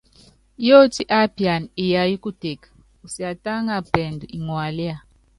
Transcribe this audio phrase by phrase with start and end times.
[0.67, 2.67] Yótí ápiana iyayɔ́ kuteke,
[3.05, 4.95] usiatáŋa pɛɛndú iŋalía.